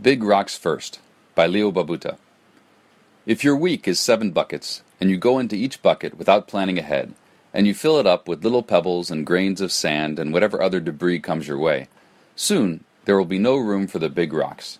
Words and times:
Big 0.00 0.22
Rocks 0.22 0.56
First 0.56 1.00
by 1.34 1.48
Leo 1.48 1.72
Babauta. 1.72 2.18
If 3.26 3.42
your 3.42 3.56
week 3.56 3.88
is 3.88 3.98
seven 3.98 4.30
buckets, 4.30 4.84
and 5.00 5.10
you 5.10 5.16
go 5.16 5.40
into 5.40 5.56
each 5.56 5.82
bucket 5.82 6.16
without 6.16 6.46
planning 6.46 6.78
ahead, 6.78 7.14
and 7.52 7.66
you 7.66 7.74
fill 7.74 7.98
it 7.98 8.06
up 8.06 8.28
with 8.28 8.44
little 8.44 8.62
pebbles 8.62 9.10
and 9.10 9.26
grains 9.26 9.60
of 9.60 9.72
sand 9.72 10.20
and 10.20 10.32
whatever 10.32 10.62
other 10.62 10.78
debris 10.78 11.18
comes 11.18 11.48
your 11.48 11.58
way, 11.58 11.88
soon 12.36 12.84
there 13.06 13.18
will 13.18 13.24
be 13.24 13.40
no 13.40 13.56
room 13.56 13.88
for 13.88 13.98
the 13.98 14.08
big 14.08 14.32
rocks. 14.32 14.78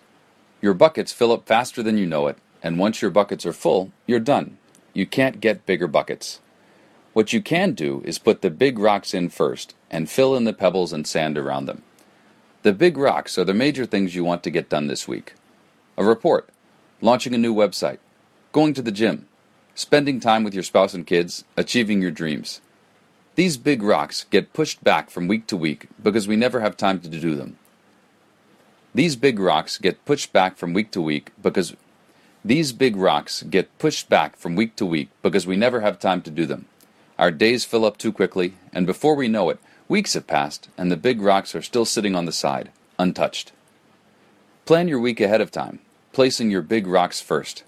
Your 0.61 0.73
buckets 0.73 1.11
fill 1.11 1.33
up 1.33 1.45
faster 1.45 1.83
than 1.83 1.97
you 1.97 2.05
know 2.05 2.27
it, 2.27 2.37
and 2.63 2.79
once 2.79 3.01
your 3.01 3.11
buckets 3.11 3.45
are 3.45 3.51
full, 3.51 3.91
you're 4.07 4.21
done. 4.21 4.57
You 4.93 5.05
can't 5.05 5.41
get 5.41 5.65
bigger 5.65 5.87
buckets. 5.87 6.39
What 7.11 7.33
you 7.33 7.41
can 7.41 7.73
do 7.73 8.01
is 8.05 8.19
put 8.19 8.41
the 8.41 8.49
big 8.49 8.79
rocks 8.79 9.13
in 9.13 9.27
first 9.27 9.75
and 9.91 10.09
fill 10.09 10.33
in 10.37 10.45
the 10.45 10.53
pebbles 10.53 10.93
and 10.93 11.05
sand 11.05 11.37
around 11.37 11.65
them. 11.65 11.83
The 12.69 12.75
big 12.75 12.97
rocks 12.97 13.39
are 13.39 13.43
the 13.43 13.55
major 13.55 13.87
things 13.87 14.13
you 14.13 14.23
want 14.23 14.43
to 14.43 14.51
get 14.51 14.69
done 14.69 14.85
this 14.85 15.07
week 15.07 15.33
a 15.97 16.03
report, 16.03 16.49
launching 17.01 17.33
a 17.33 17.37
new 17.39 17.51
website, 17.51 17.97
going 18.51 18.75
to 18.75 18.83
the 18.83 18.91
gym, 18.91 19.27
spending 19.73 20.19
time 20.19 20.43
with 20.43 20.53
your 20.53 20.61
spouse 20.61 20.93
and 20.93 21.07
kids, 21.07 21.45
achieving 21.57 21.99
your 21.99 22.11
dreams. 22.11 22.61
These 23.33 23.57
big 23.57 23.81
rocks 23.81 24.23
get 24.29 24.53
pushed 24.53 24.83
back 24.83 25.09
from 25.09 25.27
week 25.27 25.47
to 25.47 25.57
week 25.57 25.87
because 26.03 26.27
we 26.27 26.35
never 26.35 26.59
have 26.59 26.77
time 26.77 26.99
to 26.99 27.09
do 27.09 27.33
them. 27.33 27.57
These 28.93 29.15
big 29.15 29.39
rocks 29.39 29.79
get 29.79 30.05
pushed 30.05 30.31
back 30.31 30.55
from 30.55 30.75
week 30.75 30.91
to 30.91 31.01
week 31.01 31.31
because 31.41 31.75
these 32.45 32.71
big 32.71 32.95
rocks 32.95 33.41
get 33.41 33.75
pushed 33.79 34.09
back 34.09 34.37
from 34.37 34.55
week 34.55 34.75
to 34.75 34.85
week 34.85 35.09
because 35.23 35.47
we 35.47 35.55
never 35.55 35.81
have 35.81 35.97
time 35.97 36.21
to 36.21 36.29
do 36.29 36.45
them. 36.45 36.67
Our 37.17 37.31
days 37.31 37.65
fill 37.65 37.83
up 37.83 37.97
too 37.97 38.11
quickly, 38.11 38.53
and 38.71 38.85
before 38.85 39.15
we 39.15 39.27
know 39.27 39.49
it, 39.49 39.59
weeks 39.89 40.13
have 40.13 40.27
passed 40.27 40.69
and 40.77 40.89
the 40.89 40.95
big 40.95 41.19
rocks 41.19 41.53
are 41.53 41.61
still 41.61 41.83
sitting 41.83 42.15
on 42.15 42.23
the 42.25 42.31
side, 42.31 42.71
untouched. 42.97 43.51
Plan 44.65 44.87
your 44.87 44.99
week 44.99 45.19
ahead 45.19 45.41
of 45.41 45.51
time, 45.51 45.79
placing 46.13 46.49
your 46.49 46.61
big 46.61 46.87
rocks 46.87 47.19
first. 47.19 47.63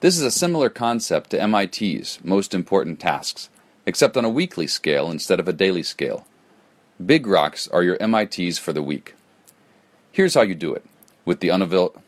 This 0.00 0.16
is 0.16 0.22
a 0.22 0.30
similar 0.30 0.68
concept 0.68 1.30
to 1.30 1.46
MIT's 1.48 2.22
most 2.22 2.52
important 2.52 3.00
tasks, 3.00 3.48
except 3.86 4.16
on 4.16 4.24
a 4.24 4.30
weekly 4.30 4.66
scale 4.66 5.10
instead 5.10 5.40
of 5.40 5.48
a 5.48 5.52
daily 5.52 5.82
scale. 5.82 6.26
Big 7.04 7.26
rocks 7.26 7.66
are 7.68 7.82
your 7.82 7.96
MITs 8.06 8.58
for 8.58 8.74
the 8.74 8.82
week. 8.82 9.14
Here's 10.12 10.34
how 10.34 10.42
you 10.42 10.54
do 10.54 10.74
it, 10.74 10.84
with 11.24 11.40
the 11.40 11.48
unavail- 11.48 12.00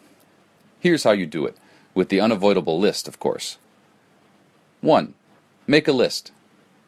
Here's 0.79 1.05
how 1.05 1.13
you 1.13 1.27
do 1.27 1.47
it, 1.47 1.57
with 1.95 2.11
the 2.11 2.21
unavoidable 2.21 2.79
list, 2.79 3.09
of 3.09 3.19
course. 3.19 3.57
1. 4.83 5.15
Make 5.67 5.89
a 5.89 5.93
list. 5.93 6.33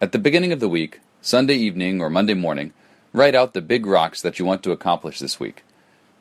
At 0.00 0.12
the 0.12 0.18
beginning 0.18 0.52
of 0.52 0.60
the 0.60 0.68
week, 0.68 1.00
Sunday 1.20 1.56
evening 1.56 2.00
or 2.00 2.08
Monday 2.08 2.34
morning, 2.34 2.72
write 3.12 3.34
out 3.34 3.52
the 3.52 3.60
big 3.60 3.86
rocks 3.86 4.22
that 4.22 4.38
you 4.38 4.44
want 4.44 4.62
to 4.62 4.70
accomplish 4.70 5.18
this 5.18 5.40
week. 5.40 5.64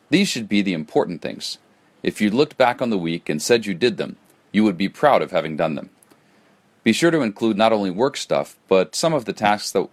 These 0.09 0.27
should 0.27 0.49
be 0.49 0.63
the 0.63 0.73
important 0.73 1.21
things. 1.21 1.59
If 2.01 2.19
you 2.19 2.31
looked 2.31 2.57
back 2.57 2.81
on 2.81 2.89
the 2.89 2.97
week 2.97 3.29
and 3.29 3.41
said 3.41 3.65
you 3.65 3.75
did 3.75 3.97
them, 3.97 4.17
you 4.51 4.63
would 4.63 4.77
be 4.77 4.89
proud 4.89 5.21
of 5.21 5.31
having 5.31 5.55
done 5.55 5.75
them. 5.75 5.91
Be 6.83 6.93
sure 6.93 7.11
to 7.11 7.21
include 7.21 7.57
not 7.57 7.71
only 7.71 7.91
work 7.91 8.17
stuff, 8.17 8.57
but 8.67 8.95
some 8.95 9.13
of 9.13 9.25
the 9.25 9.33
tasks 9.33 9.71
that 9.71 9.87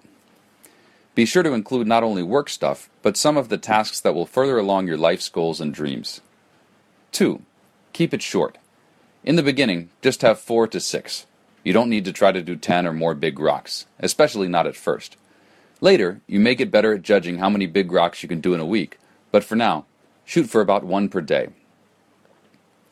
Be 1.15 1.27
sure 1.27 1.43
to 1.43 1.53
include 1.53 1.87
not 1.87 2.03
only 2.03 2.23
work 2.23 2.49
stuff, 2.49 2.89
but 3.03 3.17
some 3.17 3.37
of 3.37 3.51
the 3.51 3.59
tasks 3.59 4.01
that 4.01 4.15
will 4.15 4.27
further 4.27 4.59
along 4.59 4.87
your 4.87 4.97
life's 4.97 5.29
goals 5.29 5.61
and 5.61 5.75
dreams. 5.75 6.23
2. 7.13 7.43
Keep 7.93 8.15
it 8.15 8.23
short. 8.23 8.59
In 9.23 9.37
the 9.37 9.43
beginning, 9.43 9.91
just 10.03 10.23
have 10.23 10.41
4 10.41 10.67
to 10.69 10.81
6. 10.81 11.27
You 11.65 11.73
don't 11.73 11.89
need 11.89 12.05
to 12.05 12.13
try 12.13 12.31
to 12.31 12.43
do 12.43 12.57
10 12.57 12.87
or 12.87 12.93
more 12.93 13.15
big 13.15 13.39
rocks, 13.39 13.87
especially 13.99 14.49
not 14.49 14.67
at 14.67 14.77
first. 14.77 15.17
Later, 15.81 16.21
you 16.27 16.39
may 16.39 16.55
get 16.55 16.71
better 16.71 16.93
at 16.93 17.03
judging 17.03 17.39
how 17.39 17.49
many 17.49 17.67
big 17.67 17.91
rocks 17.91 18.23
you 18.23 18.29
can 18.29 18.43
do 18.43 18.53
in 18.53 18.61
a 18.61 18.67
week, 18.67 18.99
but 19.33 19.43
for 19.43 19.57
now, 19.57 19.87
shoot 20.27 20.45
for 20.45 20.61
about 20.61 20.85
one 20.85 21.09
per 21.09 21.23
day. 21.23 21.49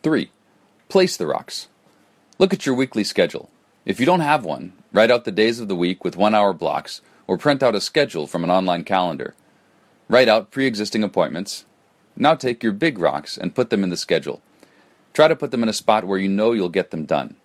3. 0.03 0.31
Place 0.89 1.19
the 1.19 1.27
rocks. 1.27 1.69
Look 2.39 2.55
at 2.55 2.65
your 2.65 2.75
weekly 2.75 3.05
schedule. 3.05 3.51
If 3.85 4.01
you 4.01 4.07
don't 4.07 4.21
have 4.21 4.43
one, 4.43 4.73
write 4.91 5.11
out 5.11 5.25
the 5.25 5.31
days 5.31 5.61
of 5.61 5.69
the 5.69 5.77
week 5.77 6.03
with 6.03 6.17
one 6.17 6.35
hour 6.35 6.55
blocks, 6.55 7.03
or 7.27 7.37
print 7.37 7.63
out 7.63 7.75
a 7.75 7.81
schedule 7.81 8.27
from 8.27 8.43
an 8.43 8.51
online 8.51 8.85
calendar. 8.85 9.35
Write 10.09 10.29
out 10.29 10.51
pre 10.51 10.67
existing 10.67 11.03
appointments. 11.05 11.67
Now 12.17 12.35
take 12.35 12.63
your 12.63 12.73
big 12.73 12.99
rocks 12.99 13.37
and 13.37 13.55
put 13.55 13.69
them 13.69 13.85
in 13.85 13.91
the 13.91 13.97
schedule. 13.99 14.41
Try 15.13 15.29
to 15.29 15.37
put 15.37 15.51
them 15.51 15.63
in 15.63 15.69
a 15.69 15.75
spot 15.75 16.05
where 16.05 16.19
you 16.19 16.29
know 16.29 16.53
you'll 16.53 16.71
get 16.71 16.91
them 16.91 17.05
done 17.05 17.37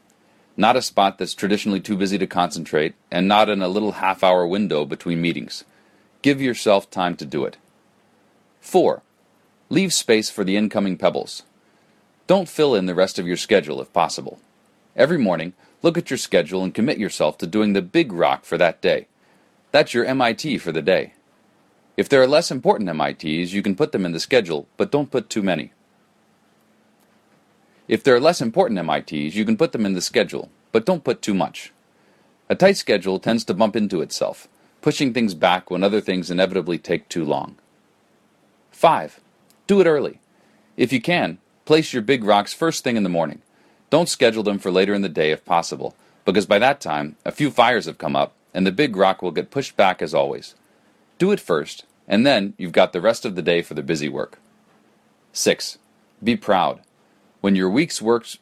not 0.57 0.75
a 0.75 0.81
spot 0.81 1.18
that's 1.18 1.35
traditionally 1.35 1.79
too 1.79 1.95
busy 1.95 2.18
to 2.18 2.28
concentrate, 2.28 2.95
and 3.12 3.28
not 3.28 3.47
in 3.47 3.62
a 3.62 3.68
little 3.68 3.94
half 3.94 4.23
hour 4.23 4.45
window 4.45 4.85
between 4.85 5.22
meetings. 5.22 5.63
Give 6.23 6.41
yourself 6.41 6.90
time 6.90 7.16
to 7.18 7.25
do 7.25 7.45
it. 7.45 7.57
4. 8.59 9.03
Leave 9.69 9.94
space 9.94 10.29
for 10.29 10.44
the 10.44 10.57
incoming 10.57 10.97
pebbles. 10.97 11.44
Don't 12.25 12.50
fill 12.50 12.73
in 12.75 12.88
the 12.88 12.95
rest 12.95 13.19
of 13.19 13.28
your 13.28 13.38
schedule 13.38 13.79
if 13.79 13.94
possible. 13.94 14.40
Every 14.95 15.18
morning, 15.18 15.53
look 15.84 15.97
at 15.97 16.09
your 16.09 16.18
schedule 16.18 16.63
and 16.63 16.74
commit 16.74 16.97
yourself 16.97 17.38
to 17.38 17.47
doing 17.47 17.74
the 17.74 17.81
big 17.81 18.12
rock 18.12 18.44
for 18.44 18.57
that 18.57 18.81
day. 18.81 19.07
That's 19.72 19.94
your 19.94 20.06
MIT 20.06 20.57
for 20.57 20.72
the 20.72 20.81
day. 20.81 21.13
If 21.95 22.09
there 22.09 22.22
are 22.22 22.28
less 22.28 22.51
important 22.51 22.94
MITs, 22.94 23.53
you 23.53 23.62
can 23.62 23.75
put 23.75 23.91
them 23.91 24.06
in 24.06 24.12
the 24.12 24.19
schedule, 24.19 24.68
but 24.75 24.91
don't 24.91 25.12
put 25.12 25.29
too 25.29 25.44
many. 25.44 25.72
If 27.87 28.03
there 28.03 28.15
are 28.15 28.19
less 28.19 28.41
important 28.41 28.83
MITs, 28.83 29.35
you 29.35 29.45
can 29.45 29.57
put 29.57 29.71
them 29.71 29.85
in 29.85 29.93
the 29.93 30.01
schedule, 30.01 30.49
but 30.71 30.85
don't 30.85 31.03
put 31.03 31.21
too 31.21 31.33
much. 31.33 31.71
A 32.49 32.55
tight 32.55 32.77
schedule 32.77 33.19
tends 33.19 33.43
to 33.45 33.53
bump 33.53 33.75
into 33.75 34.01
itself, 34.01 34.47
pushing 34.81 35.13
things 35.13 35.33
back 35.33 35.71
when 35.71 35.83
other 35.83 36.01
things 36.01 36.29
inevitably 36.29 36.77
take 36.77 37.07
too 37.07 37.23
long. 37.23 37.55
5. 38.71 39.19
Do 39.67 39.81
it 39.81 39.87
early. 39.87 40.19
If 40.75 40.93
you 40.93 41.01
can, 41.01 41.39
place 41.65 41.93
your 41.93 42.01
big 42.01 42.23
rocks 42.23 42.53
first 42.53 42.83
thing 42.83 42.97
in 42.97 43.03
the 43.03 43.09
morning. 43.09 43.41
Don't 43.89 44.09
schedule 44.09 44.43
them 44.43 44.59
for 44.59 44.69
later 44.69 44.93
in 44.93 45.01
the 45.01 45.09
day 45.09 45.31
if 45.31 45.45
possible, 45.45 45.95
because 46.25 46.45
by 46.45 46.59
that 46.59 46.81
time, 46.81 47.15
a 47.25 47.31
few 47.31 47.49
fires 47.49 47.85
have 47.85 47.97
come 47.97 48.15
up, 48.15 48.33
and 48.53 48.67
the 48.67 48.71
big 48.71 48.95
rock 48.95 49.21
will 49.21 49.31
get 49.31 49.51
pushed 49.51 49.77
back 49.77 50.01
as 50.01 50.13
always. 50.13 50.55
Do 51.17 51.31
it 51.31 51.39
first, 51.39 51.85
and 52.07 52.25
then 52.25 52.53
you've 52.57 52.71
got 52.73 52.91
the 52.91 53.01
rest 53.01 53.25
of 53.25 53.35
the 53.35 53.41
day 53.41 53.61
for 53.61 53.73
the 53.73 53.81
busy 53.81 54.09
work. 54.09 54.39
6. 55.31 55.77
Be 56.23 56.35
proud. 56.35 56.81
When 57.47 57.55
your 57.55 57.69
week's 57.69 58.01
work's 58.01 58.39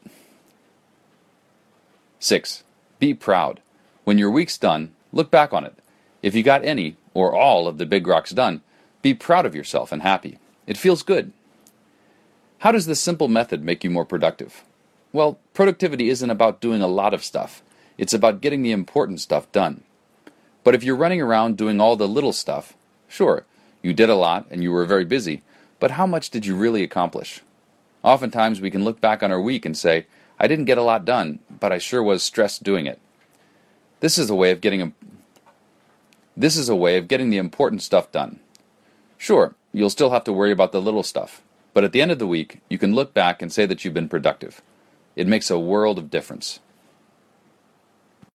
6. 2.18 2.64
Be 2.98 3.14
proud. 3.14 3.62
When 4.04 4.18
your 4.18 4.32
week's 4.32 4.58
done, 4.58 4.96
look 5.14 5.30
back 5.30 5.54
on 5.54 5.64
it. 5.64 5.76
If 6.24 6.34
you 6.34 6.42
got 6.42 6.66
any 6.66 6.98
or 7.14 7.36
all 7.36 7.68
of 7.68 7.78
the 7.78 7.86
big 7.86 8.08
rocks 8.08 8.32
done, 8.32 8.64
be 9.04 9.14
proud 9.14 9.46
of 9.46 9.54
yourself 9.54 9.92
and 9.92 10.02
happy. 10.02 10.40
It 10.66 10.76
feels 10.76 11.04
good. 11.04 11.34
How 12.62 12.72
does 12.72 12.88
this 12.88 13.00
simple 13.00 13.28
method 13.28 13.64
make 13.64 13.84
you 13.84 13.92
more 13.92 14.06
productive? 14.06 14.64
Well, 15.14 15.38
productivity 15.54 16.10
isn't 16.10 16.32
about 16.32 16.60
doing 16.60 16.82
a 16.82 16.88
lot 16.88 17.14
of 17.14 17.24
stuff. 17.24 17.62
It's 18.00 18.16
about 18.16 18.42
getting 18.42 18.64
the 18.64 18.72
important 18.72 19.22
stuff 19.22 19.52
done. 19.52 19.84
But 20.64 20.74
if 20.74 20.84
you're 20.84 20.96
running 20.96 21.22
around 21.22 21.58
doing 21.58 21.80
all 21.80 21.96
the 21.96 22.08
little 22.08 22.34
stuff, 22.34 22.74
sure, 23.08 23.46
you 23.84 23.94
did 23.94 24.10
a 24.10 24.16
lot 24.16 24.48
and 24.50 24.64
you 24.64 24.72
were 24.72 24.84
very 24.84 25.06
busy, 25.06 25.44
but 25.80 25.92
how 25.92 26.08
much 26.08 26.32
did 26.32 26.48
you 26.48 26.56
really 26.56 26.82
accomplish? 26.82 27.44
Oftentimes 28.06 28.62
we 28.62 28.70
can 28.70 28.84
look 28.84 29.02
back 29.02 29.24
on 29.24 29.32
our 29.32 29.42
week 29.42 29.66
and 29.66 29.76
say, 29.76 30.06
I 30.40 30.48
didn't 30.48 30.66
get 30.66 30.78
a 30.78 30.84
lot 30.84 31.06
done, 31.06 31.40
but 31.60 31.72
I 31.72 31.80
sure 31.80 32.04
was 32.04 32.22
stressed 32.22 32.62
doing 32.62 32.86
it. 32.86 33.00
This 34.00 34.20
is 34.20 34.30
a 34.30 34.36
way 34.36 34.52
of 34.52 34.62
getting 34.62 34.82
a, 34.84 34.92
this 36.38 36.56
is 36.56 36.70
a 36.70 36.76
way 36.76 36.98
of 36.98 37.08
getting 37.08 37.32
the 37.32 37.40
important 37.40 37.82
stuff 37.82 38.12
done. 38.12 38.40
Sure, 39.18 39.56
you'll 39.74 39.90
still 39.90 40.12
have 40.12 40.24
to 40.26 40.34
worry 40.34 40.52
about 40.52 40.72
the 40.72 40.82
little 40.82 41.02
stuff, 41.02 41.42
but 41.74 41.84
at 41.84 41.94
the 41.94 42.02
end 42.02 42.12
of 42.12 42.20
the 42.20 42.28
week, 42.28 42.60
you 42.70 42.78
can 42.78 42.94
look 42.94 43.12
back 43.12 43.42
and 43.42 43.52
say 43.52 43.66
that 43.66 43.84
you've 43.84 43.96
been 43.96 44.08
productive. 44.08 44.62
It 45.16 45.28
makes 45.28 45.50
a 45.50 45.58
world 45.58 45.98
of 45.98 46.12
difference. 46.12 46.60